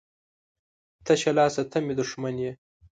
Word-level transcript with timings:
ـ 0.53 1.05
تشه 1.05 1.31
لاسه 1.37 1.63
ته 1.71 1.77
مې 1.85 1.93
دښمن 1.99 2.35
یې. 2.43 2.51